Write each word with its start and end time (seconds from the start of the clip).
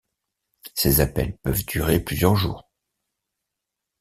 Ces 0.73 0.99
appels 0.99 1.37
peuvent 1.43 1.63
durer 1.63 1.99
plusieurs 1.99 2.35
jours. 2.35 2.67